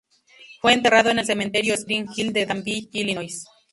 Fue 0.61 0.73
enterrado 0.73 1.11
en 1.11 1.19
el 1.19 1.27
Cementerio 1.27 1.75
Spring 1.75 2.07
Hill 2.15 2.33
de 2.33 2.47
Danville, 2.47 2.89
Illinois. 2.91 3.43